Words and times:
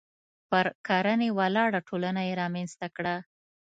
پر 0.49 0.65
کرنې 0.87 1.29
ولاړه 1.37 1.79
ټولنه 1.87 2.21
یې 2.27 2.33
رامنځته 2.41 2.87
کړه. 2.95 3.15